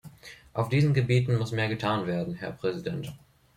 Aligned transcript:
Auf 0.53 0.69
diesen 0.69 0.95
Gebieten 0.95 1.37
muss 1.37 1.51
mehr 1.51 1.69
getan 1.69 2.07
werden, 2.07 2.33
Herr 2.33 2.53
Präsident. 2.53 3.13